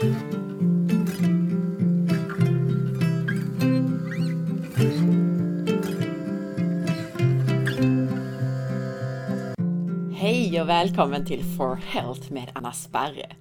[0.00, 0.10] Hej
[10.60, 13.36] och välkommen till For Health med Anna Sparre.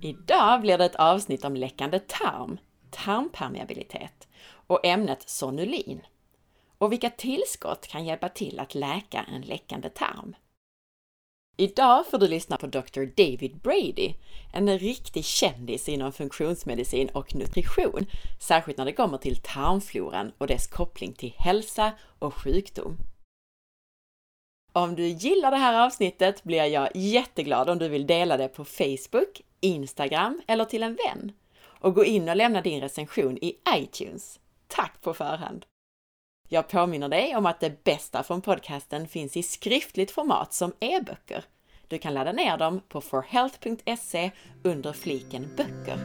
[0.00, 2.58] Idag blir det ett avsnitt om läckande tarm,
[2.90, 4.28] tarmpermeabilitet
[4.66, 6.00] och ämnet sonulin
[6.78, 10.34] och vilka tillskott kan hjälpa till att läka en läckande tarm.
[11.56, 13.04] Idag får du lyssna på Dr.
[13.16, 14.14] David Brady,
[14.52, 18.06] en riktig kändis inom funktionsmedicin och nutrition,
[18.40, 22.98] särskilt när det kommer till tarmfloran och dess koppling till hälsa och sjukdom.
[24.72, 28.64] Om du gillar det här avsnittet blir jag jätteglad om du vill dela det på
[28.64, 31.32] Facebook, Instagram eller till en vän.
[31.80, 34.40] Och gå in och lämna din recension i iTunes.
[34.66, 35.66] Tack på förhand!
[36.48, 41.44] Jag påminner dig om att det bästa från podcasten finns i skriftligt format som e-böcker.
[41.88, 44.30] Du kan ladda ner dem på forhealth.se
[44.62, 45.98] under fliken böcker.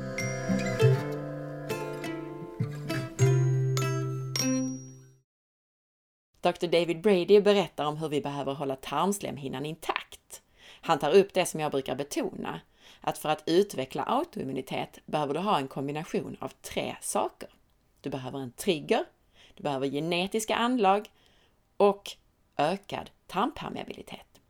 [6.41, 6.67] Dr.
[6.67, 10.41] David Brady berättar om hur vi behöver hålla tarmslemhinnan intakt.
[10.81, 12.61] Han tar upp det som jag brukar betona,
[13.01, 17.49] att för att utveckla autoimmunitet behöver du ha en kombination av tre saker.
[18.01, 19.05] Du behöver en trigger,
[19.59, 21.09] du behöver genetiska anlag
[21.77, 22.11] och
[22.57, 24.41] ökad tarmpermeabilitet.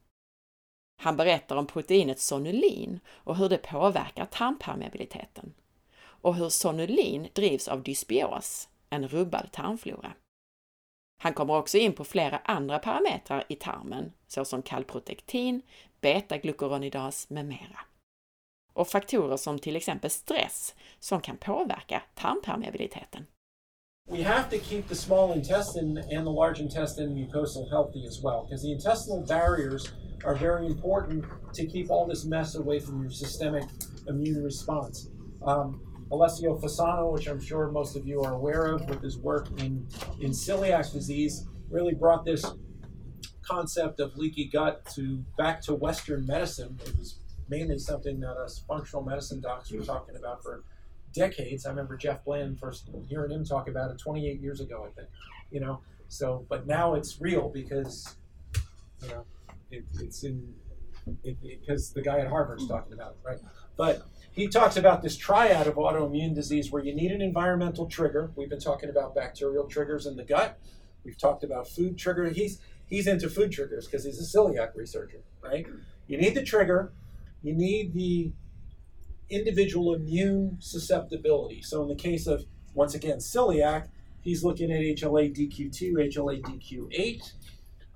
[1.02, 5.54] Han berättar om proteinet sonulin och hur det påverkar tarmpermeabiliteten
[6.00, 10.14] och hur sonulin drivs av dysbios, en rubbad tarmflora.
[11.22, 15.62] Han kommer också in på flera andra parametrar i tarmen, såsom kalprotektin,
[16.02, 17.80] betaglukuronidas med mera.
[18.74, 23.26] Och faktorer som till exempel stress som kan påverka tarmpermeabiliteten.
[24.20, 28.44] We have to keep the small intestine and the large intestine mucosal healthy as well,
[28.44, 29.94] because the intestinal barriers
[30.26, 33.64] are very important to keep all this mess away from your systemic
[34.08, 35.10] immune response.
[35.46, 35.80] Um,
[36.12, 39.88] Alessio Fasano, which I'm sure most of you are aware of with his work in,
[40.20, 42.44] in celiac disease, really brought this
[43.42, 46.78] concept of leaky gut to back to Western medicine.
[46.86, 50.64] It was mainly something that us functional medicine docs were talking about for
[51.20, 51.66] decades.
[51.66, 55.10] I remember Jeff Bland first hearing him talk about it 28 years ago, I think.
[55.52, 58.16] You know, so but now it's real because
[59.04, 59.26] you know
[59.70, 60.54] it, it's in
[61.24, 63.40] because the guy at Harvard's talking about it, right?
[63.76, 68.32] But he talks about this triad of autoimmune disease where you need an environmental trigger.
[68.36, 70.60] We've been talking about bacterial triggers in the gut.
[71.04, 72.30] We've talked about food trigger.
[72.30, 75.66] He's he's into food triggers because he's a celiac researcher, right?
[76.08, 76.94] You need the trigger.
[77.42, 78.32] You need the
[79.30, 81.62] individual immune susceptibility.
[81.62, 83.88] So in the case of, once again, celiac,
[84.22, 87.34] he's looking at HLA DQ2, HLA DQ8,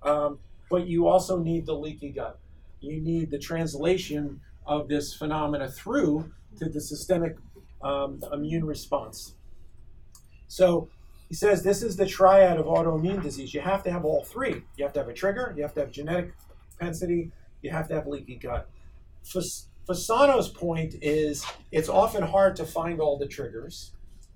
[0.03, 0.39] um,
[0.69, 2.39] but you also need the leaky gut.
[2.79, 7.37] You need the translation of this phenomena through to the systemic
[7.81, 9.35] um, immune response.
[10.47, 10.89] So
[11.29, 13.53] he says this is the triad of autoimmune disease.
[13.53, 14.63] You have to have all three.
[14.77, 16.33] You have to have a trigger, you have to have genetic
[16.77, 18.69] propensity, you have to have leaky gut.
[19.87, 23.93] Fasano's point is it's often hard to find all the triggers,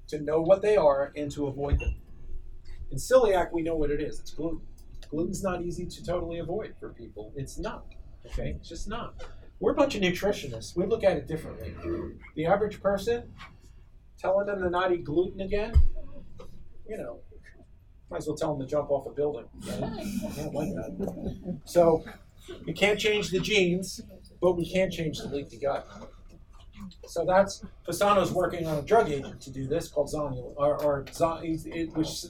[0.08, 1.96] to know what they are, and to avoid them.
[2.92, 4.20] In celiac, we know what it is.
[4.20, 4.62] It's gluten.
[5.10, 7.32] Gluten's not easy to totally avoid for people.
[7.36, 7.86] It's not.
[8.26, 8.56] Okay?
[8.60, 9.24] It's just not.
[9.60, 10.76] We're a bunch of nutritionists.
[10.76, 11.74] We look at it differently.
[12.36, 13.32] The average person,
[14.20, 15.74] telling them to not eat gluten again,
[16.88, 17.20] you know,
[18.10, 19.46] might as well tell them to jump off a building.
[19.66, 19.84] Right?
[19.84, 21.60] I don't like that.
[21.66, 22.04] So
[22.66, 24.02] you can't change the genes,
[24.42, 25.88] but we can change the leaky gut.
[27.08, 31.06] So that's Fasano's working on a drug agent to do this called zonulin, or, or
[31.96, 32.26] which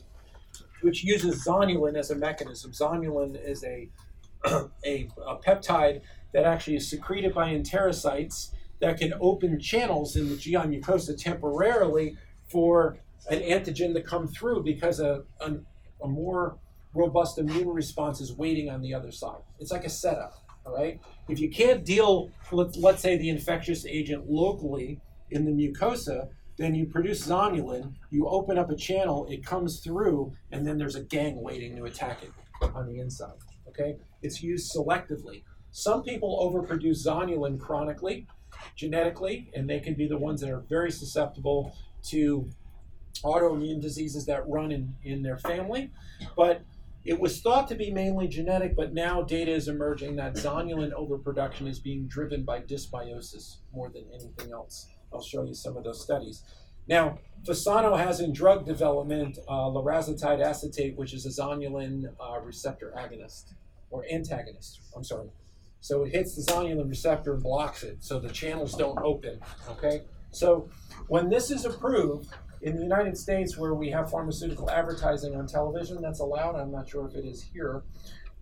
[0.82, 2.72] which uses zonulin as a mechanism.
[2.72, 3.90] Zonulin is a,
[4.86, 6.02] a, a peptide
[6.34, 12.16] that actually is secreted by enterocytes that can open channels in the GI mucosa temporarily
[12.48, 12.98] for
[13.30, 15.56] an antigen to come through because a, a,
[16.04, 16.58] a more
[16.94, 19.42] robust immune response is waiting on the other side.
[19.60, 20.34] It's like a setup.
[20.68, 21.00] All right.
[21.30, 25.00] If you can't deal, with, let's say, the infectious agent locally
[25.32, 26.28] in the mucosa,
[26.58, 27.94] then you produce zonulin.
[28.10, 31.86] You open up a channel, it comes through, and then there's a gang waiting to
[31.86, 32.32] attack it
[32.76, 33.34] on the inside.
[33.70, 33.98] Okay.
[34.22, 35.44] It's used selectively.
[35.72, 38.28] Some people overproduce zonulin chronically,
[38.76, 41.76] genetically, and they can be the ones that are very susceptible
[42.08, 42.50] to
[43.24, 45.92] autoimmune diseases that run in, in their family.
[46.36, 46.62] But
[47.08, 51.66] it was thought to be mainly genetic, but now data is emerging that zonulin overproduction
[51.66, 54.90] is being driven by dysbiosis more than anything else.
[55.14, 56.44] I'll show you some of those studies.
[56.86, 63.54] Now, Fasano has in drug development uh, acetate, which is a zonulin uh, receptor agonist
[63.90, 64.82] or antagonist.
[64.94, 65.30] I'm sorry.
[65.80, 69.40] So it hits the zonulin receptor and blocks it, so the channels don't open.
[69.70, 70.02] Okay.
[70.32, 70.70] So
[71.08, 76.02] when this is approved in the United States, where we have pharmaceutical advertising on television,
[76.02, 76.56] that's allowed.
[76.56, 77.84] I'm not sure if it is here,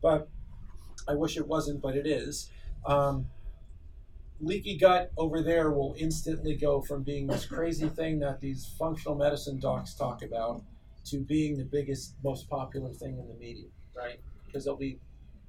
[0.01, 0.29] but
[1.07, 2.49] I wish it wasn't, but it is.
[2.85, 3.27] Um,
[4.39, 9.15] leaky gut over there will instantly go from being this crazy thing that these functional
[9.15, 10.61] medicine docs talk about
[11.05, 14.19] to being the biggest, most popular thing in the media, right?
[14.45, 14.99] Because there'll be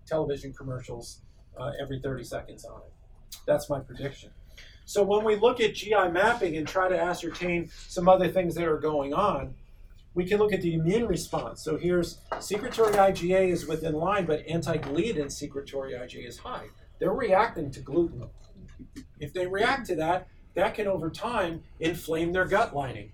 [0.06, 1.22] television commercials
[1.58, 3.38] uh, every 30 seconds on it.
[3.46, 4.30] That's my prediction.
[4.86, 8.66] So when we look at GI mapping and try to ascertain some other things that
[8.66, 9.54] are going on,
[10.14, 11.62] we can look at the immune response.
[11.62, 16.68] So here's secretory IgA is within line, but anti-gliadin secretory IgA is high.
[17.00, 18.24] They're reacting to gluten.
[19.18, 23.10] If they react to that, that can over time inflame their gut lining.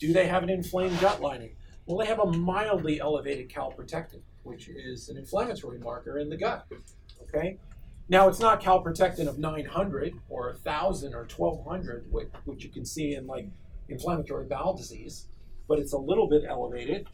[0.00, 1.54] Do they have an inflamed gut lining?
[1.86, 6.66] Well, they have a mildly elevated calprotectin, which is an inflammatory marker in the gut.
[7.22, 7.58] Okay?
[8.12, 13.14] Now, it's not calprotectin of 900 or 1,000 or 1,200, which, which you can see
[13.14, 13.48] in like
[13.88, 15.28] inflammatory bowel disease,
[15.66, 17.06] but it's a little bit elevated.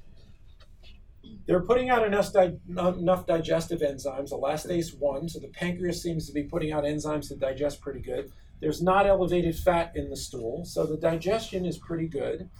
[1.46, 6.32] They're putting out enough, di- enough digestive enzymes, elastase 1, so the pancreas seems to
[6.32, 8.32] be putting out enzymes to digest pretty good.
[8.60, 12.50] There's not elevated fat in the stool, so the digestion is pretty good.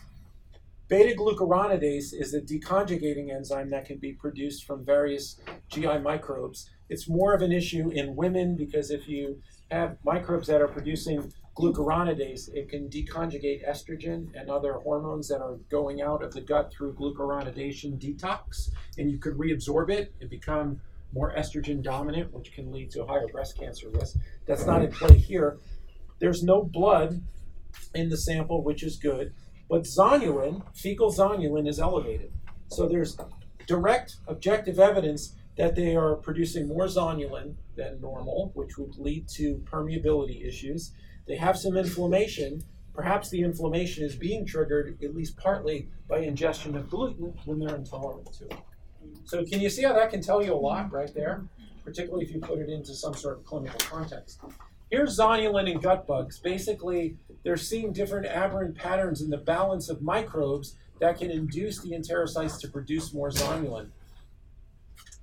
[0.86, 5.40] Beta glucuronidase is a deconjugating enzyme that can be produced from various
[5.70, 6.70] GI microbes.
[6.88, 9.40] It's more of an issue in women because if you
[9.70, 15.58] have microbes that are producing glucuronidase, it can deconjugate estrogen and other hormones that are
[15.68, 20.80] going out of the gut through glucuronidation detox, and you could reabsorb it and become
[21.12, 24.16] more estrogen dominant, which can lead to a higher breast cancer risk.
[24.46, 25.58] That's not in play here.
[26.20, 27.22] There's no blood
[27.94, 29.32] in the sample, which is good.
[29.68, 32.32] But zonulin, fecal zonulin, is elevated.
[32.68, 33.18] So there's
[33.66, 39.56] direct objective evidence that they are producing more zonulin than normal, which would lead to
[39.70, 40.92] permeability issues.
[41.26, 42.62] They have some inflammation.
[42.94, 47.74] Perhaps the inflammation is being triggered, at least partly, by ingestion of gluten when they're
[47.74, 48.58] intolerant to it.
[49.24, 51.44] So, can you see how that can tell you a lot right there,
[51.84, 54.40] particularly if you put it into some sort of clinical context?
[54.90, 56.38] Here's zonulin in gut bugs.
[56.38, 61.90] Basically, they're seeing different aberrant patterns in the balance of microbes that can induce the
[61.90, 63.88] enterocytes to produce more zonulin.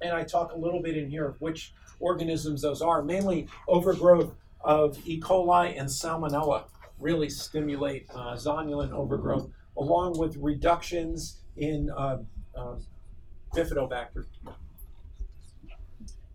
[0.01, 4.33] And I talk a little bit in here of which organisms those are, mainly overgrowth
[4.61, 5.19] of E.
[5.19, 6.65] coli and Salmonella
[6.99, 12.17] really stimulate uh, zonulin overgrowth, along with reductions in uh,
[12.55, 12.75] uh,
[13.53, 14.25] bifidobacter.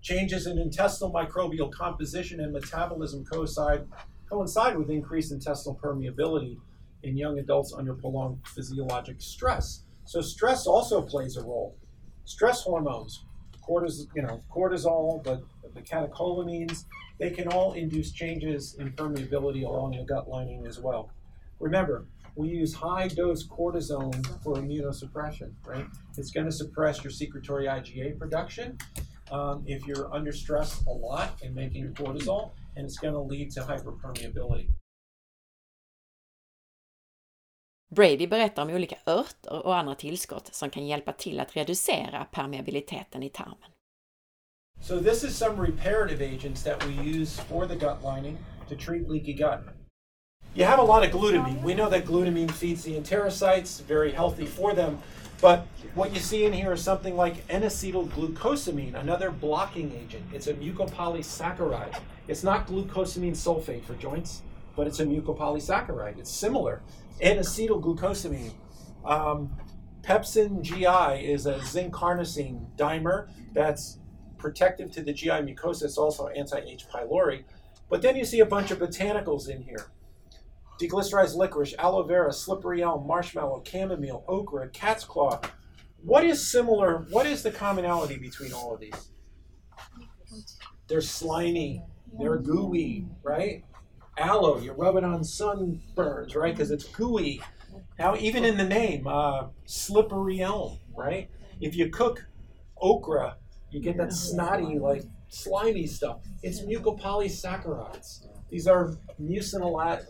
[0.02, 3.86] Changes in intestinal microbial composition and metabolism coincide,
[4.28, 6.56] coincide with increased intestinal permeability
[7.02, 9.82] in young adults under prolonged physiologic stress.
[10.04, 11.76] So stress also plays a role.
[12.24, 13.24] Stress hormones,
[13.70, 15.42] cortisol, you know, cortisol, but
[15.74, 16.84] the catecholamines,
[17.18, 21.10] they can all induce changes in permeability along the gut lining as well.
[21.60, 25.86] Remember, we use high dose cortisone for immunosuppression, right?
[26.16, 28.78] It's going to suppress your secretory IgA production
[29.30, 33.50] um, if you're under stress a lot and making cortisol, and it's going to lead
[33.52, 34.68] to hyperpermeability.
[37.94, 43.22] Brady berättar om olika örter och andra tillskott som kan hjälpa till att reducera permeabiliteten
[43.22, 43.70] i tarmen.
[44.80, 48.38] So this is some reparative agents that we use for the gut lining
[48.68, 49.60] to treat leaky gut.
[50.54, 51.62] You have a lot of glutamine.
[51.64, 54.98] We know that glutamine feeds the enterocytes, very healthy for them.
[55.40, 60.24] But what you see in here is something like N-acetylglucosamine, another blocking agent.
[60.32, 61.98] It's a mucopolysaccharide.
[62.28, 64.42] It's not glucosamine sulfate for joints,
[64.76, 66.18] but it's a mucopolysaccharide.
[66.18, 66.80] It's similar.
[67.20, 68.52] N-acetylglucosamine.
[69.04, 69.56] Um,
[70.02, 73.98] PepZin GI is a zinc carnosine dimer that's
[74.38, 75.84] protective to the GI mucosa.
[75.84, 76.86] It's also anti-H.
[76.92, 77.44] pylori.
[77.88, 79.90] But then you see a bunch of botanicals in here.
[80.80, 85.40] Deglycerized licorice, aloe vera, slippery elm, marshmallow, chamomile, okra, cat's claw.
[86.02, 87.04] What is similar?
[87.10, 89.10] What is the commonality between all of these?
[90.88, 91.84] They're slimy.
[92.18, 93.64] They're gooey, right?
[94.20, 96.54] Aloe, you rub it on sunburns, right?
[96.54, 97.40] Because it's gooey.
[97.98, 101.30] Now, even in the name, uh, slippery elm, right?
[101.60, 102.26] If you cook
[102.76, 103.36] okra,
[103.70, 106.20] you get that snotty, like slimy stuff.
[106.42, 108.26] It's mucopolysaccharides.
[108.50, 110.04] These are mucinolate,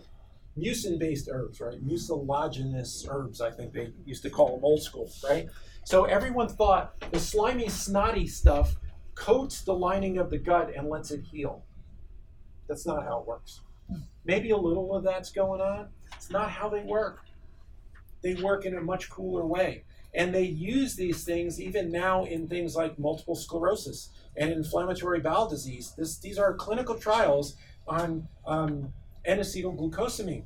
[0.59, 1.81] mucin-based herbs, right?
[1.81, 5.49] Mucilaginous herbs, I think they used to call them old school, right?
[5.85, 8.76] So everyone thought the slimy, snotty stuff
[9.14, 11.64] coats the lining of the gut and lets it heal.
[12.69, 13.61] That's not how it works.
[14.25, 15.89] Maybe a little of that's going on.
[16.15, 17.25] It's not how they work.
[18.23, 19.85] They work in a much cooler way.
[20.15, 25.49] And they use these things even now in things like multiple sclerosis and inflammatory bowel
[25.49, 25.95] disease.
[25.97, 27.57] This, these are clinical trials
[27.87, 28.93] on um,
[29.25, 30.45] N-acetylglucosamine.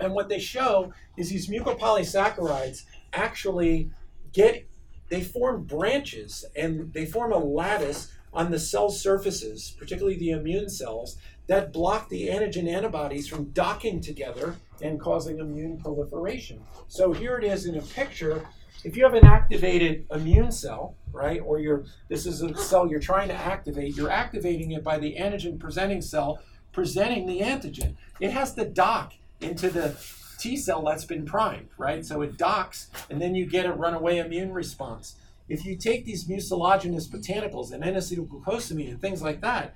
[0.00, 3.90] And what they show is these mucopolysaccharides actually
[4.32, 4.66] get,
[5.08, 10.68] they form branches and they form a lattice on the cell surfaces, particularly the immune
[10.68, 16.62] cells, that block the antigen antibodies from docking together and causing immune proliferation.
[16.86, 18.46] So here it is in a picture.
[18.84, 23.00] If you have an activated immune cell, right, or you're this is a cell you're
[23.00, 26.40] trying to activate, you're activating it by the antigen presenting cell
[26.72, 27.96] presenting the antigen.
[28.20, 29.96] It has to dock into the
[30.38, 32.04] T cell that's been primed, right?
[32.04, 35.16] So it docks, and then you get a runaway immune response.
[35.48, 39.74] If you take these mucilaginous botanicals and N-acetylglucosamine and things like that,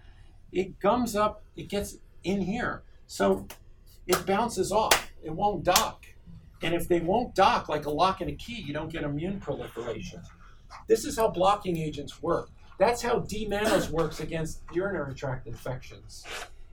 [0.52, 2.82] it gums up, it gets in here.
[3.06, 3.46] So
[4.06, 5.10] it bounces off.
[5.22, 6.06] It won't dock.
[6.62, 9.40] And if they won't dock like a lock and a key, you don't get immune
[9.40, 10.22] proliferation.
[10.86, 12.50] This is how blocking agents work.
[12.78, 16.24] That's how D-mannose works against urinary tract infections,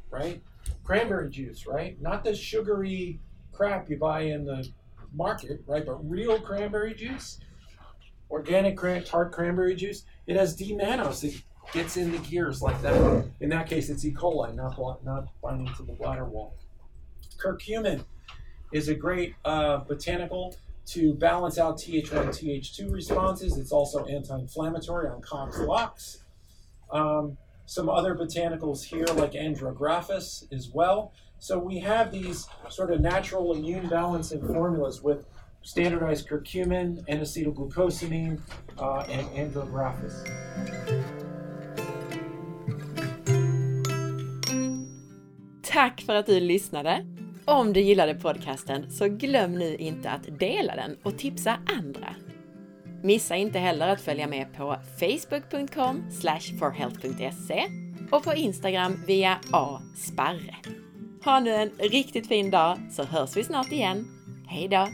[0.09, 0.41] right?
[0.83, 2.01] Cranberry juice, right?
[2.01, 3.19] Not the sugary
[3.51, 4.67] crap you buy in the
[5.13, 5.85] market, right?
[5.85, 7.39] But real cranberry juice,
[8.31, 11.23] organic cran- tart cranberry juice, it has D-mannose.
[11.23, 11.43] It
[11.73, 13.25] gets in the gears like that.
[13.39, 14.11] In that case, it's E.
[14.11, 16.55] coli, not, not binding to the bladder wall.
[17.37, 18.03] Curcumin
[18.71, 20.55] is a great uh, botanical
[20.87, 23.57] to balance out Th1, Th2 responses.
[23.57, 26.23] It's also anti-inflammatory on COX LOX.
[26.91, 31.13] Um, some other botanicals here like Andrographis as well.
[31.37, 35.23] So we have these sort of natural immune balancing formulas with
[35.61, 38.41] standardized curcumin, N-acetylglucosamine,
[38.79, 41.28] uh, and Andrographis.
[45.79, 47.05] Tack för att du lyssnade!
[47.45, 52.15] Om du gillade podcasten så glöm nu inte att dela den och tipsa andra.
[53.03, 56.03] Missa inte heller att följa med på facebook.com
[56.59, 57.63] forhealth.se
[58.11, 60.55] och på Instagram via asparre.
[61.25, 64.07] Ha nu en riktigt fin dag så hörs vi snart igen.
[64.47, 64.87] Hejdå!